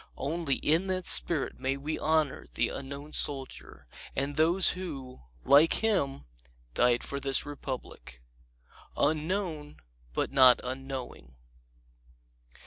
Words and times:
Only 0.17 0.55
in 0.55 0.87
that 0.87 1.05
spirit 1.05 1.59
may 1.59 1.77
we 1.77 1.99
honor 1.99 2.47
the 2.55 2.69
Unknown 2.69 3.13
Soldier 3.13 3.85
and 4.15 4.35
those 4.35 4.71
who, 4.71 5.21
like 5.43 5.75
him, 5.83 6.25
died 6.73 7.03
for 7.03 7.19
this 7.19 7.45
Republic. 7.45 8.19
Unknown, 8.97 9.77
but 10.11 10.31
not 10.31 10.59
unknowing! 10.63 11.35